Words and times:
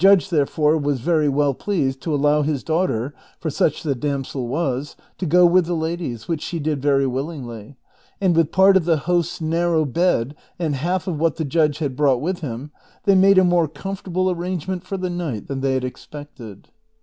dge, 0.01 0.29
therefore, 0.29 0.79
was 0.79 0.99
very 0.99 1.29
well 1.29 1.53
pleased 1.53 2.01
to 2.01 2.11
allow 2.11 2.41
his 2.41 2.63
daughter, 2.63 3.13
for 3.39 3.51
such 3.51 3.83
the 3.83 3.93
damsel 3.93 4.47
was, 4.47 4.95
to 5.19 5.27
go 5.27 5.45
with 5.45 5.67
the 5.67 5.75
ladies, 5.75 6.27
which 6.27 6.41
she 6.41 6.57
did 6.57 6.81
very 6.81 7.05
willingly; 7.05 7.75
and 8.19 8.35
with 8.35 8.51
part 8.51 8.75
of 8.75 8.85
the 8.85 8.97
host's 9.05 9.39
narrow 9.39 9.85
bed 9.85 10.33
and 10.57 10.73
half 10.75 11.05
of 11.05 11.19
what 11.19 11.35
the 11.35 11.45
judge 11.45 11.77
had 11.77 11.95
brought 11.95 12.19
with 12.19 12.39
him 12.39 12.71
they 13.03 13.13
made 13.13 13.37
a 13.37 13.43
more 13.43 13.67
comfortable 13.67 14.31
arrange 14.31 14.67
ment 14.67 14.83
for 14.83 14.97
the 14.97 15.07
night 15.07 15.45
than 15.47 15.61
they 15.61 15.75
had 15.75 15.83
expected. 15.85 16.69